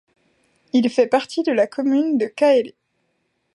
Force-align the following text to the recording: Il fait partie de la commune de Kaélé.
Il 0.73 0.89
fait 0.89 1.05
partie 1.05 1.43
de 1.43 1.51
la 1.51 1.67
commune 1.67 2.17
de 2.17 2.25
Kaélé. 2.25 2.75